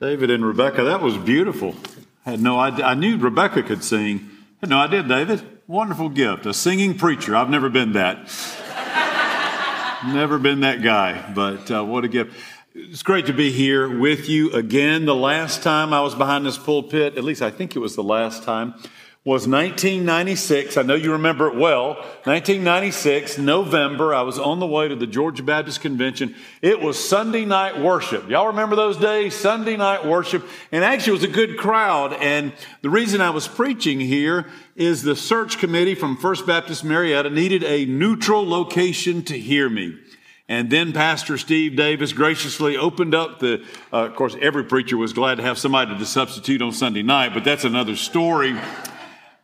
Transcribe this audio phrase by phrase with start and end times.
[0.00, 1.76] David and Rebecca, that was beautiful.
[2.26, 2.84] I Had no idea.
[2.84, 4.28] I knew Rebecca could sing.
[4.60, 5.42] Had no idea, David.
[5.68, 6.46] Wonderful gift.
[6.46, 7.36] A singing preacher.
[7.36, 8.28] I've never been that.
[10.06, 12.36] never been that guy, but uh, what a gift.
[12.74, 15.04] It's great to be here with you again.
[15.04, 18.02] The last time I was behind this pulpit, at least I think it was the
[18.02, 18.74] last time,
[19.24, 20.76] was 1996.
[20.76, 21.94] I know you remember it well.
[22.24, 24.14] 1996, November.
[24.14, 26.34] I was on the way to the Georgia Baptist Convention.
[26.60, 28.28] It was Sunday night worship.
[28.28, 29.34] Y'all remember those days?
[29.34, 30.46] Sunday night worship.
[30.70, 32.12] And actually, it was a good crowd.
[32.12, 34.44] And the reason I was preaching here
[34.76, 39.98] is the search committee from First Baptist Marietta needed a neutral location to hear me.
[40.50, 45.14] And then Pastor Steve Davis graciously opened up the, uh, of course, every preacher was
[45.14, 48.54] glad to have somebody to substitute on Sunday night, but that's another story.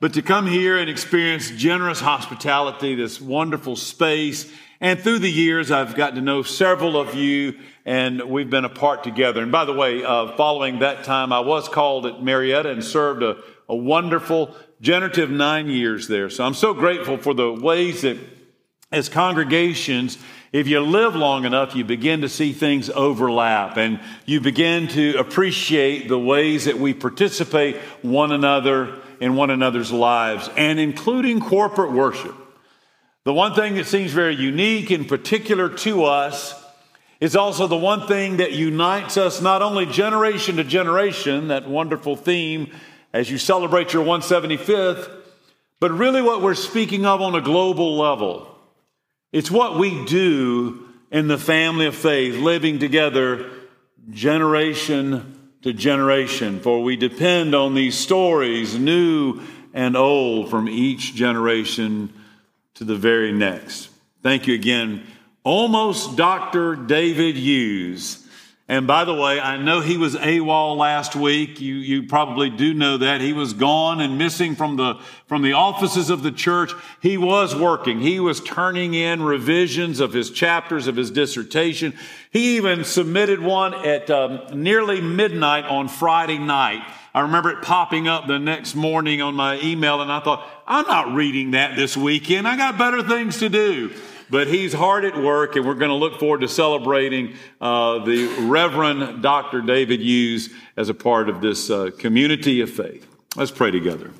[0.01, 4.51] But to come here and experience generous hospitality, this wonderful space,
[4.81, 9.05] and through the years, I've gotten to know several of you, and we've been apart
[9.05, 9.43] together.
[9.43, 13.23] And by the way, uh, following that time, I was called at Marietta and served
[13.23, 13.37] a,
[13.69, 16.31] a wonderful, generative nine years there.
[16.31, 18.17] So I'm so grateful for the ways that,
[18.91, 20.17] as congregations,
[20.51, 25.17] if you live long enough, you begin to see things overlap and you begin to
[25.19, 31.93] appreciate the ways that we participate one another in one another's lives and including corporate
[31.93, 32.35] worship.
[33.25, 36.55] The one thing that seems very unique and particular to us
[37.21, 42.17] is also the one thing that unites us not only generation to generation, that wonderful
[42.17, 42.73] theme
[43.13, 45.11] as you celebrate your 175th,
[45.81, 48.47] but really what we're speaking of on a global level.
[49.33, 53.51] It's what we do in the family of faith, living together
[54.11, 59.41] generation to generation, for we depend on these stories, new
[59.75, 62.13] and old, from each generation
[62.75, 63.91] to the very next.
[64.23, 65.07] Thank you again.
[65.45, 66.77] Almost Dr.
[66.77, 68.27] David Hughes
[68.71, 71.61] and by the way, I know he was AWOL last week.
[71.61, 73.21] You, you probably do know that.
[73.21, 76.73] He was gone and missing from the, from the offices of the church.
[77.03, 77.99] He was working.
[77.99, 81.95] He was turning in revisions of his chapters of his dissertation.
[82.31, 86.87] He even submitted one at um, nearly midnight on Friday night.
[87.13, 90.87] I remember it popping up the next morning on my email and I thought, I'm
[90.87, 92.47] not reading that this weekend.
[92.47, 93.93] I got better things to do
[94.31, 98.27] but he's hard at work, and we're going to look forward to celebrating uh, the
[98.41, 99.61] Reverend Dr.
[99.61, 103.07] David Hughes as a part of this uh, community of faith.
[103.37, 104.11] Let's pray together.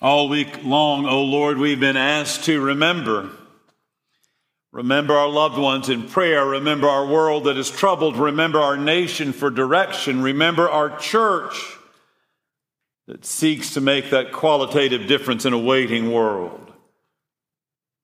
[0.00, 3.30] All week long, O oh Lord, we've been asked to remember.
[4.70, 6.44] Remember our loved ones in prayer.
[6.44, 8.16] Remember our world that is troubled.
[8.16, 10.22] Remember our nation for direction.
[10.22, 11.77] Remember our church
[13.08, 16.70] that seeks to make that qualitative difference in a waiting world.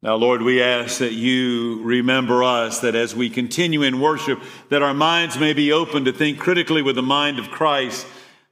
[0.03, 4.83] Now, Lord, we ask that you remember us, that as we continue in worship, that
[4.83, 8.07] our minds may be open to think critically with the mind of Christ,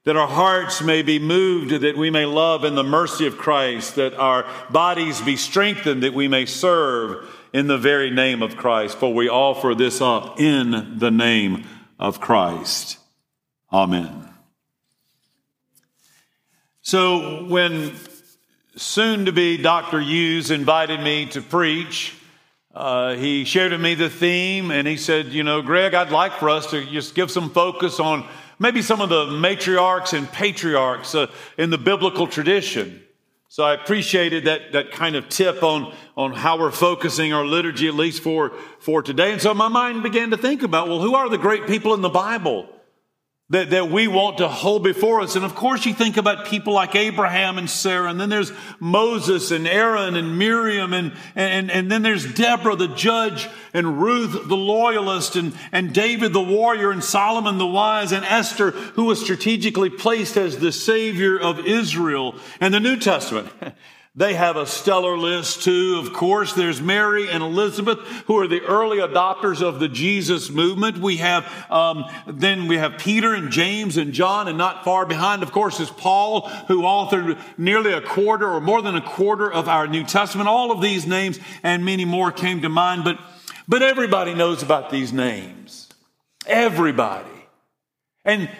[0.05, 3.95] that our hearts may be moved, that we may love in the mercy of Christ,
[3.95, 8.99] that our bodies be strengthened, that we may serve in the very name of Christ.
[8.99, 11.65] For we offer this up in the name
[11.99, 12.99] of Christ.
[13.73, 14.32] Amen.
[16.85, 17.95] So when
[18.75, 20.01] soon to be Dr.
[20.01, 22.13] Hughes invited me to preach,
[22.75, 26.33] uh, he shared with me the theme and he said, You know, Greg, I'd like
[26.33, 28.27] for us to just give some focus on
[28.59, 33.01] maybe some of the matriarchs and patriarchs uh, in the biblical tradition.
[33.47, 37.87] So I appreciated that, that kind of tip on, on how we're focusing our liturgy,
[37.87, 38.51] at least for,
[38.81, 39.31] for today.
[39.31, 42.01] And so my mind began to think about, well, who are the great people in
[42.01, 42.69] the Bible?
[43.53, 45.37] That, that we want to hold before us.
[45.37, 49.51] And of course, you think about people like Abraham and Sarah, and then there's Moses
[49.51, 54.57] and Aaron and Miriam, and, and, and then there's Deborah, the judge, and Ruth, the
[54.57, 59.91] loyalist, and, and David, the warrior, and Solomon, the wise, and Esther, who was strategically
[59.91, 62.35] placed as the savior of Israel.
[62.59, 63.51] And the New Testament.
[64.15, 65.99] They have a stellar list too.
[65.99, 70.99] Of course, there's Mary and Elizabeth, who are the early adopters of the Jesus movement.
[70.99, 75.43] We have, um, then we have Peter and James and John, and not far behind,
[75.43, 79.67] of course, is Paul, who authored nearly a quarter or more than a quarter of
[79.67, 80.47] our New Testament.
[80.47, 83.19] All of these names and many more came to mind, but,
[83.67, 85.89] but everybody knows about these names.
[86.47, 87.31] Everybody.
[88.27, 88.51] And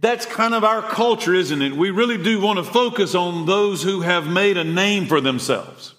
[0.00, 1.76] that's kind of our culture, isn't it?
[1.76, 5.94] We really do want to focus on those who have made a name for themselves.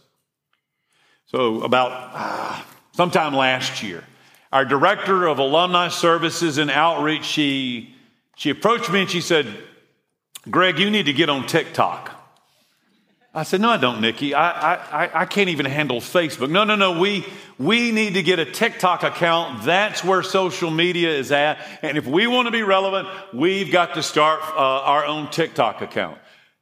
[1.28, 2.62] So, about uh,
[2.94, 4.04] sometime last year,
[4.52, 7.96] our director of alumni services and outreach, she,
[8.36, 9.48] she approached me and she said,
[10.50, 12.21] Greg, you need to get on TikTok.
[13.34, 14.34] I said, No, I don't, Nikki.
[14.34, 16.50] I, I, I can't even handle Facebook.
[16.50, 17.00] No, no, no.
[17.00, 17.26] We,
[17.58, 19.64] we need to get a TikTok account.
[19.64, 21.66] That's where social media is at.
[21.82, 25.82] And if we want to be relevant, we've got to start uh, our own TikTok
[25.82, 26.18] account.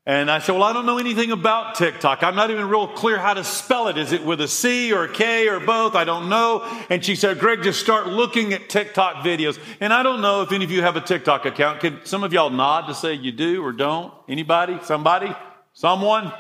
[0.05, 2.21] And I said, Well, I don't know anything about TikTok.
[2.21, 3.97] I'm not even real clear how to spell it.
[3.97, 5.95] Is it with a C or a K or both?
[5.95, 6.61] I don't know.
[6.91, 9.59] And she said, Greg, just start looking at TikTok videos.
[9.79, 11.79] And I don't know if any of you have a TikTok account.
[11.79, 14.13] Could some of y'all nod to say you do or don't?
[14.27, 14.79] Anybody?
[14.83, 15.35] Somebody?
[15.73, 16.31] Someone?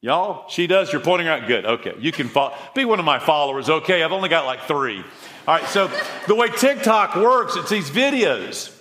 [0.00, 0.48] Y'all?
[0.48, 0.92] She does?
[0.92, 1.48] You're pointing out?
[1.48, 1.66] Good.
[1.66, 1.94] Okay.
[1.98, 2.54] You can follow.
[2.74, 3.68] Be one of my followers.
[3.68, 4.02] Okay.
[4.02, 4.98] I've only got like three.
[5.46, 5.66] All right.
[5.68, 5.90] So
[6.28, 8.74] the way TikTok works, it's these videos.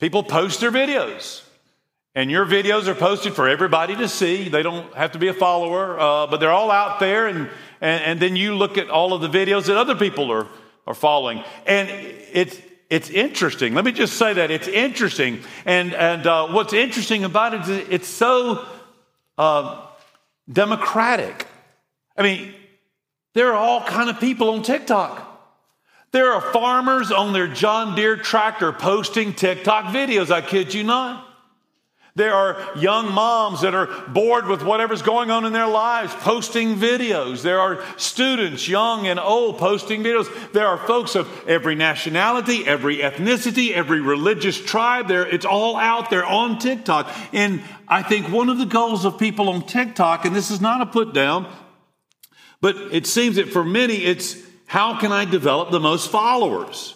[0.00, 1.42] People post their videos.
[2.14, 4.50] And your videos are posted for everybody to see.
[4.50, 7.26] They don't have to be a follower, uh, but they're all out there.
[7.26, 7.48] And,
[7.80, 10.46] and, and, then you look at all of the videos that other people are,
[10.86, 11.42] are following.
[11.64, 12.60] And it's,
[12.90, 13.74] it's interesting.
[13.74, 15.40] Let me just say that it's interesting.
[15.64, 18.66] And, and uh, what's interesting about it is it's so
[19.38, 19.86] uh,
[20.50, 21.46] democratic.
[22.16, 22.54] I mean,
[23.34, 25.28] there are all kind of people on TikTok.
[26.12, 30.30] There are farmers on their John Deere tractor posting TikTok videos.
[30.30, 31.26] I kid you not.
[32.14, 36.76] There are young moms that are bored with whatever's going on in their lives, posting
[36.76, 37.40] videos.
[37.42, 40.28] There are students, young and old, posting videos.
[40.52, 45.08] There are folks of every nationality, every ethnicity, every religious tribe.
[45.08, 47.10] There, it's all out there on TikTok.
[47.32, 50.82] And I think one of the goals of people on TikTok, and this is not
[50.82, 51.50] a put down,
[52.60, 54.36] but it seems that for many, it's
[54.66, 56.94] how can I develop the most followers?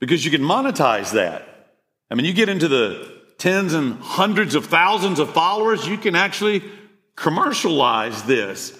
[0.00, 1.70] Because you can monetize that.
[2.10, 6.16] I mean, you get into the tens and hundreds of thousands of followers, you can
[6.16, 6.64] actually
[7.14, 8.72] commercialize this.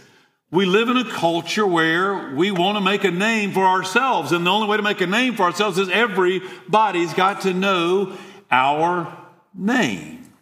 [0.50, 4.46] We live in a culture where we want to make a name for ourselves, and
[4.46, 8.16] the only way to make a name for ourselves is everybody's got to know
[8.50, 9.14] our
[9.52, 10.32] name.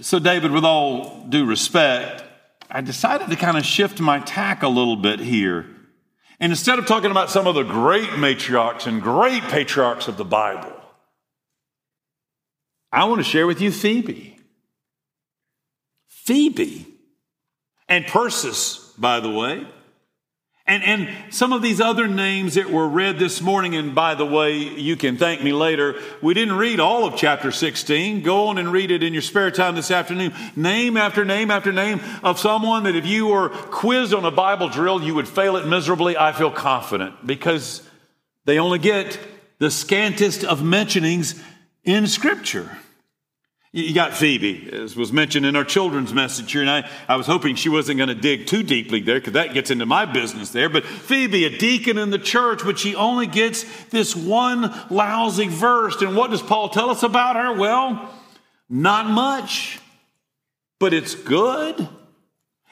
[0.00, 2.24] So, David, with all due respect,
[2.70, 5.66] I decided to kind of shift my tack a little bit here.
[6.40, 10.24] And instead of talking about some of the great matriarchs and great patriarchs of the
[10.24, 10.72] Bible,
[12.94, 14.38] I want to share with you Phoebe.
[16.06, 16.86] Phoebe.
[17.88, 19.66] And Persis, by the way.
[20.66, 24.24] And, and some of these other names that were read this morning, and by the
[24.24, 26.00] way, you can thank me later.
[26.22, 28.22] We didn't read all of chapter 16.
[28.22, 30.32] Go on and read it in your spare time this afternoon.
[30.54, 34.68] Name after name after name of someone that if you were quizzed on a Bible
[34.68, 36.16] drill, you would fail it miserably.
[36.16, 37.82] I feel confident because
[38.44, 39.18] they only get
[39.58, 41.42] the scantest of mentionings
[41.82, 42.78] in Scripture.
[43.76, 47.26] You got Phoebe, as was mentioned in our children's message here, and I, I was
[47.26, 50.50] hoping she wasn't going to dig too deeply there because that gets into my business
[50.50, 50.68] there.
[50.68, 56.00] But Phoebe, a deacon in the church, but she only gets this one lousy verse.
[56.02, 57.52] And what does Paul tell us about her?
[57.52, 58.14] Well,
[58.68, 59.80] not much,
[60.78, 61.88] but it's good.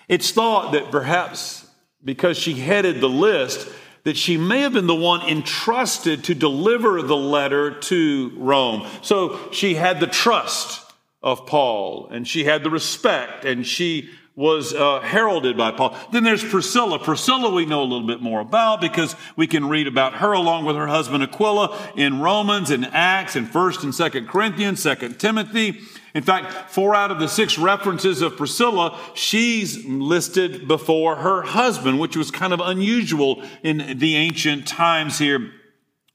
[0.07, 1.67] It's thought that perhaps
[2.05, 3.69] because she headed the list,
[4.05, 8.87] that she may have been the one entrusted to deliver the letter to Rome.
[9.03, 10.79] So she had the trust
[11.23, 15.97] of Paul, and she had the respect, and she was uh, heralded by Paul.
[16.11, 16.99] Then there's Priscilla.
[16.99, 20.65] Priscilla we know a little bit more about because we can read about her along
[20.65, 25.81] with her husband Aquila in Romans and Acts and 1st and 2nd Corinthians, 2nd Timothy.
[26.15, 32.01] In fact, four out of the six references of Priscilla, she's listed before her husband,
[32.01, 35.53] which was kind of unusual in the ancient times here.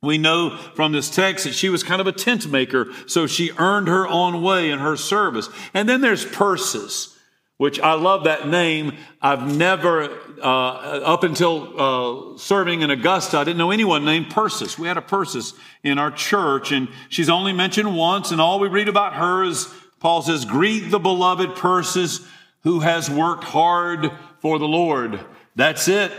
[0.02, 3.51] We know from this text that she was kind of a tent maker, so she
[3.58, 5.50] earned her own way in her service.
[5.74, 7.18] And then there's Persis,
[7.58, 8.96] which I love that name.
[9.22, 10.04] I've never,
[10.39, 14.77] uh, up until uh, serving in Augusta, I didn't know anyone named Persis.
[14.77, 18.68] We had a Persis in our church, and she's only mentioned once, and all we
[18.68, 19.68] read about her is
[20.00, 22.25] Paul says, Greet the beloved Persis
[22.62, 25.20] who has worked hard for the Lord.
[25.56, 26.12] That's it.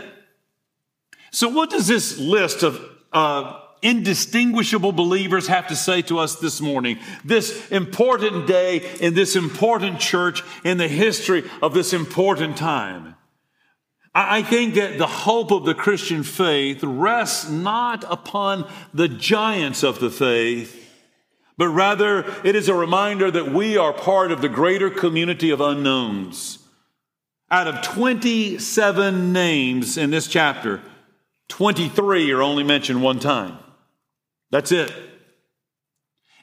[1.31, 2.83] So, what does this list of
[3.13, 9.35] uh, indistinguishable believers have to say to us this morning, this important day in this
[9.35, 13.15] important church in the history of this important time.
[14.13, 19.99] I think that the hope of the Christian faith rests not upon the giants of
[19.99, 20.75] the faith,
[21.57, 25.61] but rather it is a reminder that we are part of the greater community of
[25.61, 26.57] unknowns.
[27.51, 30.81] Out of 27 names in this chapter,
[31.49, 33.57] 23 are only mentioned one time.
[34.51, 34.91] That's it.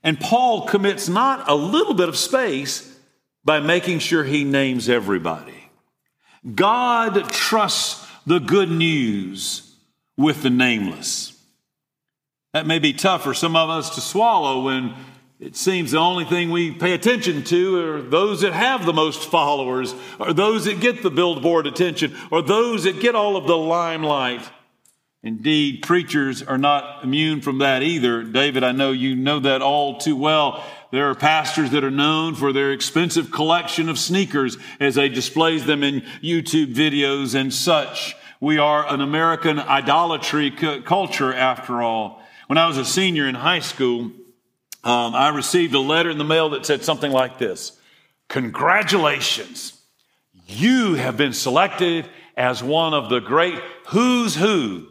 [0.02, 2.96] And Paul commits not a little bit of space
[3.44, 5.70] by making sure he names everybody.
[6.54, 9.74] God trusts the good news
[10.16, 11.32] with the nameless.
[12.52, 14.94] That may be tough for some of us to swallow when
[15.38, 19.30] it seems the only thing we pay attention to are those that have the most
[19.30, 23.56] followers, or those that get the billboard attention, or those that get all of the
[23.56, 24.48] limelight.
[25.22, 28.22] Indeed, preachers are not immune from that either.
[28.22, 30.64] David, I know you know that all too well.
[30.92, 35.64] There are pastors that are known for their expensive collection of sneakers as they displays
[35.64, 38.14] them in YouTube videos and such.
[38.40, 42.22] We are an American idolatry culture after all.
[42.46, 44.12] When I was a senior in high school,
[44.84, 47.80] um, I received a letter in the mail that said something like this
[48.28, 49.80] Congratulations,
[50.46, 54.86] you have been selected as one of the great who's who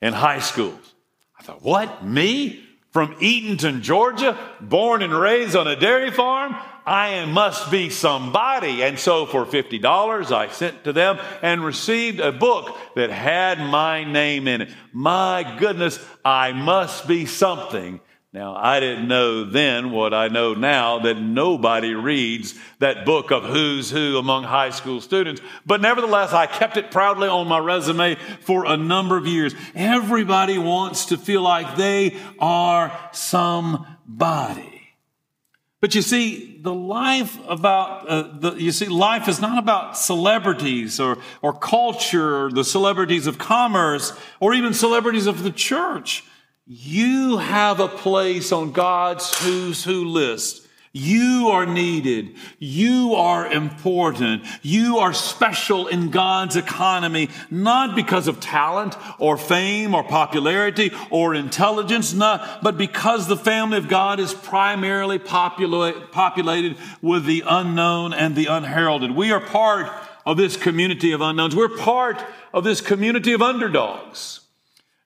[0.00, 0.94] in high schools.
[1.38, 2.04] I thought, what?
[2.04, 2.66] Me?
[2.90, 6.56] From Eatonton, Georgia, born and raised on a dairy farm?
[6.84, 8.82] I must be somebody.
[8.82, 14.02] And so for $50, I sent to them and received a book that had my
[14.02, 14.70] name in it.
[14.92, 18.00] My goodness, I must be something
[18.32, 23.42] now, I didn't know then what I know now that nobody reads that book of
[23.42, 25.40] who's who among high school students.
[25.66, 29.52] But nevertheless, I kept it proudly on my resume for a number of years.
[29.74, 34.94] Everybody wants to feel like they are somebody.
[35.80, 41.00] But you see, the life about, uh, the, you see, life is not about celebrities
[41.00, 46.22] or, or culture or the celebrities of commerce or even celebrities of the church.
[46.72, 50.68] You have a place on God's who's who list.
[50.92, 52.36] You are needed.
[52.60, 54.44] You are important.
[54.62, 61.34] You are special in God's economy, not because of talent or fame or popularity or
[61.34, 68.12] intelligence, not, but because the family of God is primarily popula- populated with the unknown
[68.12, 69.10] and the unheralded.
[69.10, 69.90] We are part
[70.24, 71.56] of this community of unknowns.
[71.56, 72.24] We're part
[72.54, 74.39] of this community of underdogs.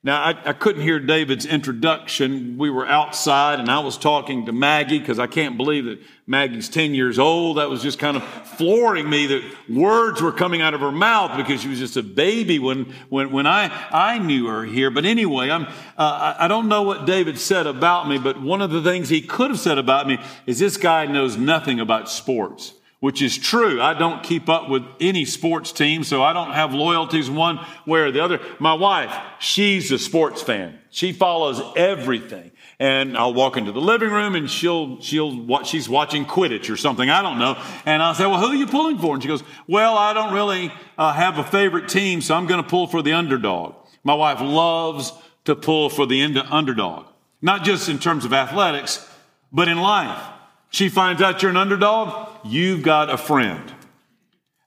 [0.04, 2.58] Now, I, I, couldn't hear David's introduction.
[2.58, 6.68] We were outside and I was talking to Maggie because I can't believe that Maggie's
[6.68, 7.56] 10 years old.
[7.56, 11.38] That was just kind of flooring me that words were coming out of her mouth
[11.38, 14.90] because she was just a baby when, when, when I, I knew her here.
[14.90, 18.70] But anyway, I'm, uh, I don't know what David said about me, but one of
[18.70, 22.74] the things he could have said about me is this guy knows nothing about sports
[23.04, 23.82] which is true.
[23.82, 28.00] I don't keep up with any sports team, so I don't have loyalties one way
[28.00, 28.40] or the other.
[28.58, 30.78] My wife, she's a sports fan.
[30.88, 32.50] She follows everything.
[32.78, 37.10] And I'll walk into the living room and she'll, she'll, she's watching Quidditch or something.
[37.10, 37.62] I don't know.
[37.84, 39.12] And I'll say, well, who are you pulling for?
[39.12, 42.62] And she goes, well, I don't really uh, have a favorite team, so I'm going
[42.62, 43.74] to pull for the underdog.
[44.02, 45.12] My wife loves
[45.44, 47.08] to pull for the underdog.
[47.42, 49.06] Not just in terms of athletics,
[49.52, 50.24] but in life.
[50.70, 53.72] She finds out you're an underdog, you've got a friend.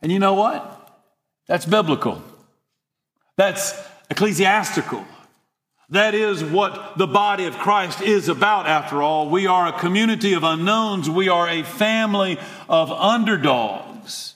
[0.01, 0.74] And you know what?
[1.48, 2.22] That's biblical.
[3.38, 3.74] That's
[4.10, 5.05] ecclesiastical.
[5.89, 9.29] That is what the body of Christ is about, after all.
[9.29, 11.10] We are a community of unknowns.
[11.10, 14.36] We are a family of underdogs.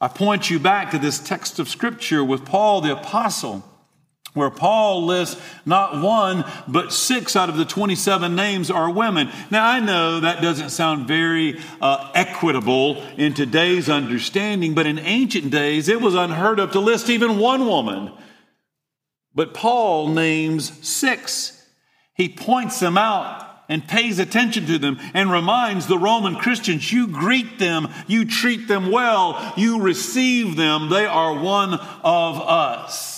[0.00, 3.64] I point you back to this text of Scripture with Paul the Apostle
[4.34, 9.30] where Paul lists not one, but six out of the 27 names are women.
[9.50, 15.50] Now, I know that doesn't sound very uh, equitable in today's understanding, but in ancient
[15.50, 18.12] days, it was unheard of to list even one woman.
[19.34, 21.58] But Paul names six.
[22.14, 27.06] He points them out and pays attention to them and reminds the Roman Christians, you
[27.06, 33.11] greet them, you treat them well, you receive them, they are one of us.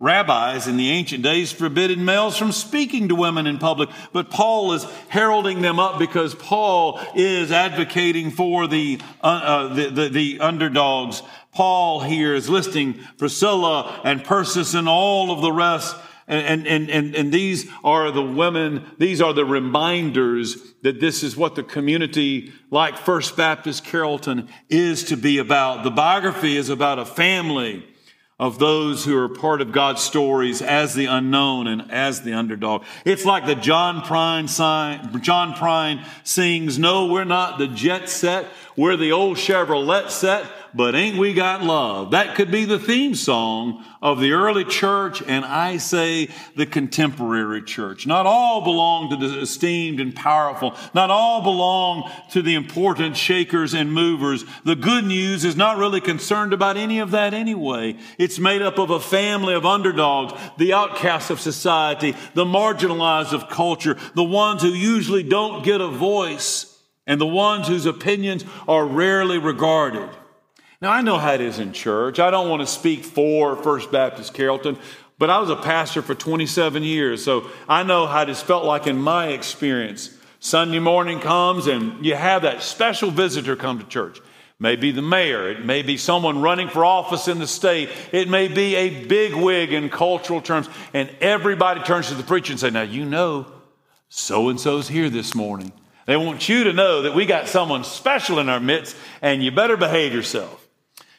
[0.00, 4.72] Rabbis in the ancient days forbidden males from speaking to women in public, but Paul
[4.72, 10.40] is heralding them up because Paul is advocating for the, uh, uh, the, the, the,
[10.40, 11.22] underdogs.
[11.52, 15.96] Paul here is listing Priscilla and Persis and all of the rest.
[16.28, 21.36] And, and, and, and these are the women, these are the reminders that this is
[21.36, 25.82] what the community like First Baptist Carrollton is to be about.
[25.82, 27.84] The biography is about a family
[28.38, 32.84] of those who are part of God's stories as the unknown and as the underdog.
[33.04, 38.46] It's like the John Prine sign, John Prine sings, no, we're not the jet set.
[38.76, 42.12] We're the old Chevrolet set but ain't we got love?
[42.12, 47.62] That could be the theme song of the early church, and I say the contemporary
[47.62, 48.06] church.
[48.06, 50.76] Not all belong to the esteemed and powerful.
[50.94, 54.44] Not all belong to the important shakers and movers.
[54.64, 57.96] The good news is not really concerned about any of that anyway.
[58.18, 63.48] It's made up of a family of underdogs, the outcasts of society, the marginalized of
[63.48, 68.84] culture, the ones who usually don't get a voice, and the ones whose opinions are
[68.84, 70.08] rarely regarded.
[70.80, 72.20] Now, I know how it is in church.
[72.20, 74.78] I don't want to speak for First Baptist Carrollton,
[75.18, 78.64] but I was a pastor for 27 years, so I know how it has felt
[78.64, 80.16] like in my experience.
[80.38, 84.20] Sunday morning comes and you have that special visitor come to church.
[84.60, 88.46] Maybe the mayor, it may be someone running for office in the state, it may
[88.46, 92.70] be a big wig in cultural terms, and everybody turns to the preacher and say,
[92.70, 93.46] Now you know,
[94.08, 95.72] so and so's here this morning.
[96.06, 99.50] They want you to know that we got someone special in our midst, and you
[99.50, 100.67] better behave yourself.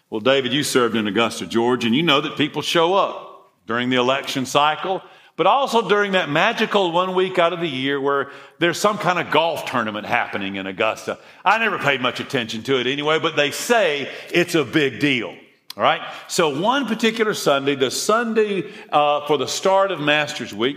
[0.09, 3.89] Well, David, you served in Augusta, Georgia, and you know that people show up during
[3.89, 5.03] the election cycle
[5.39, 9.17] but also during that magical one week out of the year where there's some kind
[9.17, 11.17] of golf tournament happening in Augusta.
[11.45, 15.29] I never paid much attention to it anyway, but they say it's a big deal.
[15.77, 16.01] All right.
[16.27, 20.75] So one particular Sunday, the Sunday uh, for the start of Masters Week,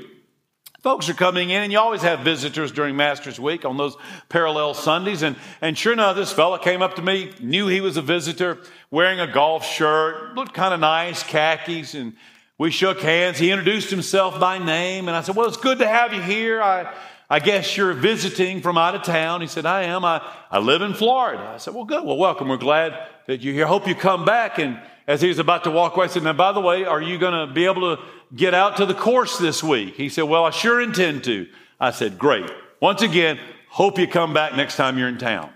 [0.82, 3.96] folks are coming in, and you always have visitors during Masters Week on those
[4.28, 5.22] parallel Sundays.
[5.22, 8.58] And, and sure enough, this fella came up to me, knew he was a visitor,
[8.90, 12.14] wearing a golf shirt, looked kind of nice, khakis, and
[12.58, 13.38] we shook hands.
[13.38, 16.60] He introduced himself by name, and I said, Well, it's good to have you here.
[16.60, 16.92] I,
[17.32, 19.40] I guess you're visiting from out of town.
[19.40, 20.04] He said, I am.
[20.04, 20.20] I,
[20.50, 21.52] I live in Florida.
[21.54, 22.04] I said, Well, good.
[22.04, 22.46] Well, welcome.
[22.48, 23.66] We're glad that you're here.
[23.66, 24.58] Hope you come back.
[24.58, 27.00] And as he was about to walk away, I said, Now, by the way, are
[27.00, 28.02] you going to be able to
[28.36, 29.94] get out to the course this week?
[29.94, 31.48] He said, Well, I sure intend to.
[31.80, 32.50] I said, Great.
[32.80, 35.50] Once again, hope you come back next time you're in town.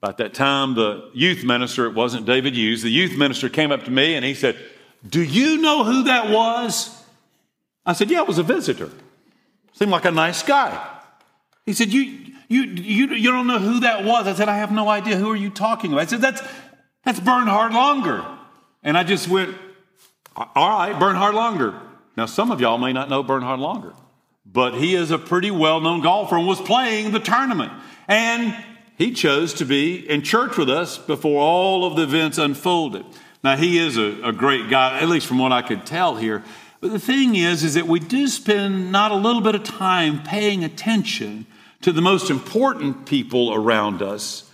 [0.00, 3.82] About that time, the youth minister, it wasn't David Hughes, the youth minister came up
[3.86, 4.56] to me and he said,
[5.08, 7.02] do you know who that was?
[7.84, 8.90] I said, Yeah, it was a visitor.
[9.76, 10.88] Seemed like a nice guy.
[11.66, 12.02] He said, You,
[12.48, 14.26] you, you, you don't know who that was?
[14.26, 15.16] I said, I have no idea.
[15.16, 16.02] Who are you talking about?
[16.02, 16.42] I said, That's,
[17.04, 18.38] that's Bernhard Langer.
[18.82, 19.54] And I just went,
[20.34, 21.78] All right, Bernhard Langer.
[22.16, 23.94] Now, some of y'all may not know Bernhard Langer,
[24.46, 27.70] but he is a pretty well known golfer and was playing the tournament.
[28.08, 28.56] And
[28.96, 33.04] he chose to be in church with us before all of the events unfolded.
[33.44, 36.42] Now, he is a, a great guy, at least from what I could tell here.
[36.80, 40.22] But the thing is, is that we do spend not a little bit of time
[40.22, 41.46] paying attention
[41.82, 44.50] to the most important people around us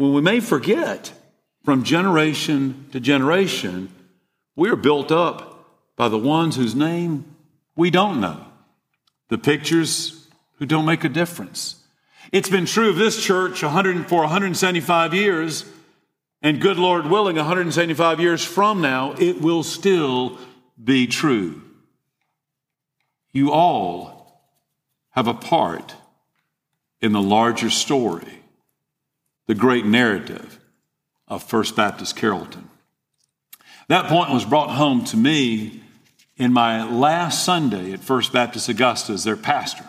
[0.00, 1.12] when we may forget
[1.62, 3.92] from generation to generation,
[4.56, 7.36] we are built up by the ones whose name
[7.76, 8.46] we don't know,
[9.28, 10.26] the pictures
[10.58, 11.76] who don't make a difference.
[12.32, 15.66] It's been true of this church 100, for 175 years
[16.40, 20.38] and good Lord willing, 175 years from now, it will still
[20.82, 21.62] be true.
[23.32, 24.42] You all
[25.10, 25.94] have a part
[27.00, 28.40] in the larger story,
[29.46, 30.58] the great narrative
[31.28, 32.68] of First Baptist Carrollton.
[33.88, 35.82] That point was brought home to me
[36.36, 39.84] in my last Sunday at First Baptist Augusta as their pastor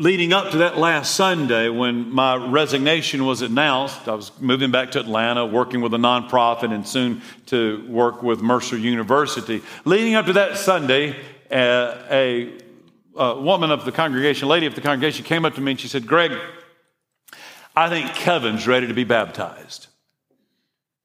[0.00, 4.92] leading up to that last Sunday when my resignation was announced, I was moving back
[4.92, 9.60] to Atlanta, working with a nonprofit, and soon to work with Mercer University.
[9.84, 11.10] Leading up to that Sunday,
[11.50, 12.58] uh, a,
[13.14, 15.86] a woman of the congregation, lady of the congregation, came up to me and she
[15.86, 16.32] said, Greg,
[17.76, 19.88] I think Kevin's ready to be baptized.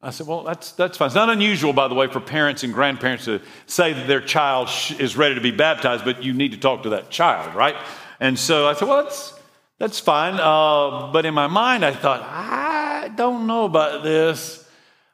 [0.01, 1.07] I said, Well, that's, that's fine.
[1.07, 4.69] It's not unusual, by the way, for parents and grandparents to say that their child
[4.99, 7.75] is ready to be baptized, but you need to talk to that child, right?
[8.19, 9.33] And so I said, well, that's,
[9.77, 10.35] that's fine.
[10.35, 14.67] Uh, but in my mind, I thought, I don't know about this.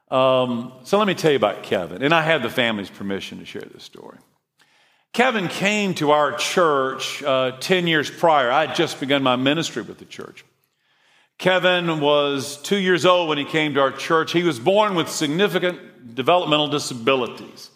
[0.09, 2.03] Um, so let me tell you about Kevin.
[2.03, 4.17] And I have the family's permission to share this story.
[5.13, 8.49] Kevin came to our church uh, 10 years prior.
[8.49, 10.45] I had just begun my ministry with the church.
[11.37, 14.31] Kevin was two years old when he came to our church.
[14.31, 17.71] He was born with significant developmental disabilities.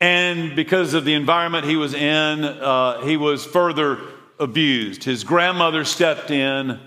[0.00, 4.00] And because of the environment he was in, uh, he was further
[4.44, 5.02] abused.
[5.02, 6.78] His grandmother stepped in,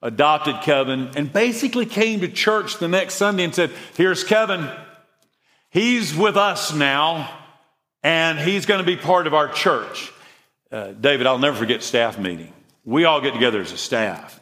[0.00, 4.70] adopted Kevin, and basically came to church the next Sunday and said, Here's Kevin.
[5.68, 7.30] He's with us now,
[8.02, 10.12] and he's going to be part of our church.
[10.72, 12.52] Uh, David, I'll never forget staff meeting.
[12.84, 14.40] We all get together as a staff.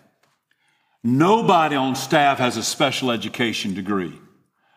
[1.02, 4.18] Nobody on staff has a special education degree.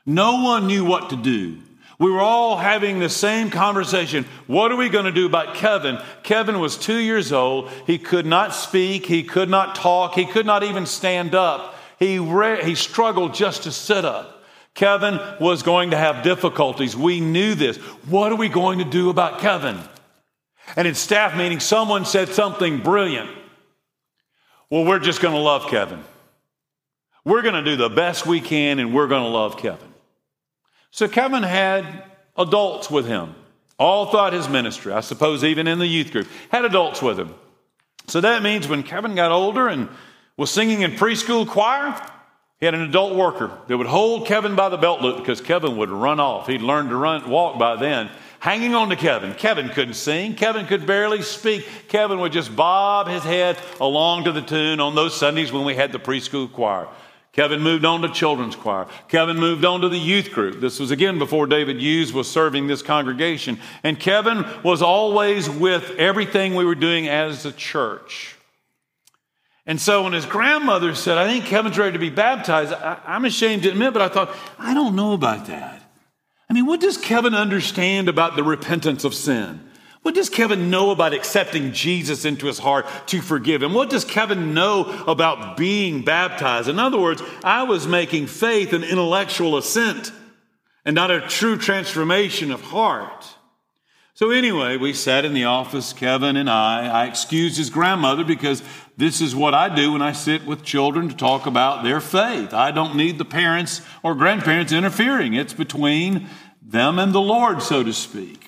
[0.06, 1.60] No one knew what to do.
[2.02, 4.26] We were all having the same conversation.
[4.48, 6.00] What are we going to do about Kevin?
[6.24, 7.70] Kevin was two years old.
[7.86, 9.06] He could not speak.
[9.06, 10.16] He could not talk.
[10.16, 11.76] He could not even stand up.
[12.00, 14.44] He, re- he struggled just to sit up.
[14.74, 16.98] Kevin was going to have difficulties.
[16.98, 17.78] We knew this.
[18.08, 19.78] What are we going to do about Kevin?
[20.76, 23.30] And in staff meeting, someone said something brilliant.
[24.72, 26.04] Well, we're just going to love Kevin.
[27.24, 29.91] We're going to do the best we can and we're going to love Kevin.
[30.92, 32.04] So Kevin had
[32.38, 33.36] adults with him
[33.80, 34.94] all throughout his ministry.
[34.94, 37.34] I suppose even in the youth group, had adults with him.
[38.08, 39.90] So that means when Kevin got older and
[40.38, 42.00] was singing in preschool choir,
[42.60, 45.78] he had an adult worker that would hold Kevin by the belt loop because Kevin
[45.78, 46.46] would run off.
[46.48, 48.12] He'd learned to run, walk by then.
[48.40, 49.34] hanging on to Kevin.
[49.34, 50.36] Kevin couldn't sing.
[50.36, 51.68] Kevin could barely speak.
[51.88, 55.76] Kevin would just bob his head along to the tune on those Sundays when we
[55.76, 56.88] had the preschool choir.
[57.34, 58.88] Kevin moved on to children's choir.
[59.08, 60.60] Kevin moved on to the youth group.
[60.60, 63.58] This was again before David Hughes was serving this congregation.
[63.84, 68.36] And Kevin was always with everything we were doing as a church.
[69.66, 73.24] And so when his grandmother said, I think Kevin's ready to be baptized, I, am
[73.24, 75.82] ashamed to admit, but I thought, I don't know about that.
[76.50, 79.71] I mean, what does Kevin understand about the repentance of sin?
[80.02, 83.74] What does Kevin know about accepting Jesus into his heart to forgive him?
[83.74, 86.68] What does Kevin know about being baptized?
[86.68, 90.12] In other words, I was making faith an intellectual assent
[90.86, 93.36] and not a true transformation of heart.
[94.16, 96.88] So, anyway, we sat in the office, Kevin and I.
[96.88, 98.62] I excused his grandmother because
[98.98, 102.54] this is what I do when I sit with children to talk about their faith.
[102.54, 106.28] I don't need the parents or grandparents interfering, it's between
[106.62, 108.41] them and the Lord, so to speak.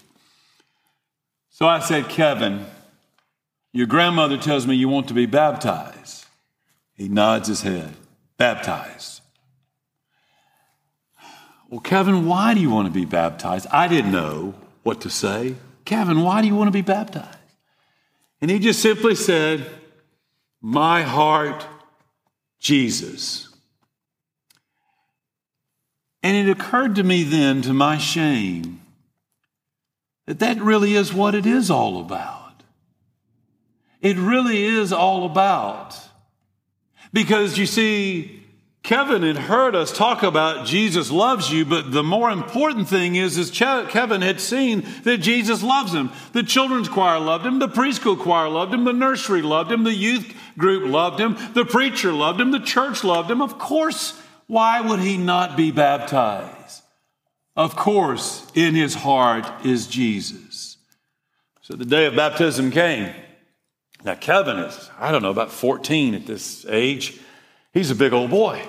[1.53, 2.65] So I said, Kevin,
[3.73, 6.25] your grandmother tells me you want to be baptized.
[6.95, 7.93] He nods his head.
[8.37, 9.21] Baptized.
[11.69, 13.67] Well, Kevin, why do you want to be baptized?
[13.71, 15.55] I didn't know what to say.
[15.85, 17.37] Kevin, why do you want to be baptized?
[18.41, 19.69] And he just simply said,
[20.59, 21.67] My heart,
[22.59, 23.47] Jesus.
[26.23, 28.82] And it occurred to me then, to my shame,
[30.25, 32.63] that that really is what it is all about.
[34.01, 35.97] It really is all about.
[37.11, 38.43] Because you see,
[38.83, 43.37] Kevin had heard us talk about Jesus loves you, but the more important thing is,
[43.37, 46.11] is Kevin had seen that Jesus loves him.
[46.33, 49.93] The children's choir loved him, the preschool choir loved him, the nursery loved him, the
[49.93, 53.41] youth group loved him, the preacher loved him, the church loved him.
[53.41, 56.82] Of course, why would he not be baptized?
[57.55, 60.77] Of course, in his heart is Jesus.
[61.61, 63.13] So the day of baptism came.
[64.03, 67.19] Now, Kevin is, I don't know, about 14 at this age.
[67.73, 68.61] He's a big old boy.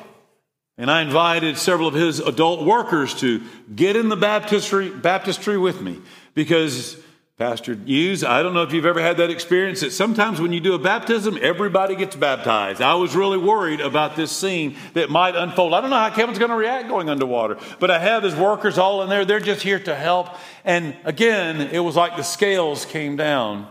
[0.76, 3.42] And I invited several of his adult workers to
[3.74, 6.00] get in the baptistry, baptistry with me
[6.34, 6.96] because
[7.36, 10.60] Pastor Hughes, I don't know if you've ever had that experience that sometimes when you
[10.60, 12.80] do a baptism, everybody gets baptized.
[12.80, 15.74] I was really worried about this scene that might unfold.
[15.74, 18.78] I don't know how Kevin's going to react going underwater, but I have his workers
[18.78, 19.24] all in there.
[19.24, 20.28] They're just here to help.
[20.64, 23.66] And again, it was like the scales came down.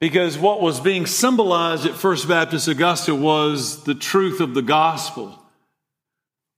[0.00, 5.40] Because what was being symbolized at First Baptist Augusta was the truth of the gospel.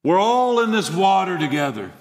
[0.02, 1.92] We're all in this water together.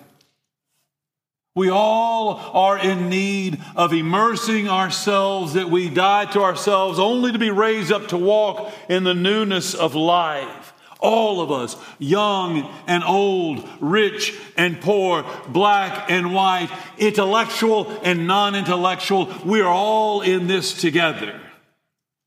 [1.58, 7.40] We all are in need of immersing ourselves, that we die to ourselves only to
[7.40, 10.74] be raised up to walk in the newness of life.
[11.00, 18.54] All of us, young and old, rich and poor, black and white, intellectual and non
[18.54, 21.42] intellectual, we are all in this together.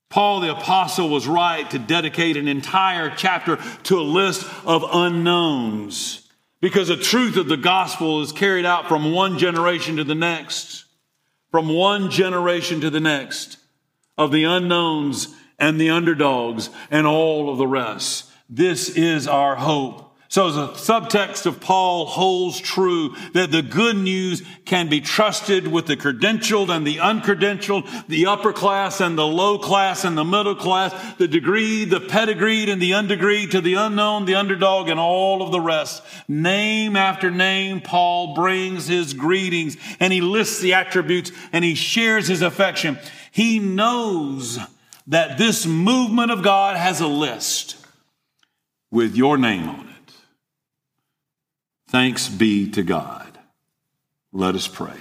[0.09, 6.27] Paul the Apostle was right to dedicate an entire chapter to a list of unknowns
[6.61, 10.85] because the truth of the gospel is carried out from one generation to the next,
[11.51, 13.59] from one generation to the next,
[14.19, 18.31] of the unknowns and the underdogs and all of the rest.
[18.49, 20.10] This is our hope.
[20.31, 25.87] So the subtext of Paul holds true that the good news can be trusted with
[25.87, 30.55] the credentialed and the uncredentialed, the upper class and the low class and the middle
[30.55, 35.43] class, the degree, the pedigreed and the undegreed to the unknown, the underdog and all
[35.43, 36.01] of the rest.
[36.29, 42.29] Name after name, Paul brings his greetings and he lists the attributes and he shares
[42.29, 43.01] his affection.
[43.33, 44.61] He knows
[45.09, 47.85] that this movement of God has a list
[48.93, 49.90] with your name on it.
[51.91, 53.37] Thanks be to God.
[54.33, 54.95] Let us pray.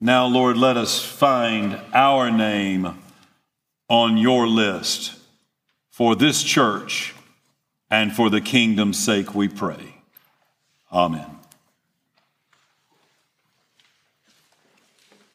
[0.00, 2.98] Now, Lord, let us find our name
[3.90, 5.12] on your list
[5.90, 7.14] for this church
[7.90, 9.96] and for the kingdom's sake, we pray.
[10.90, 11.35] Amen.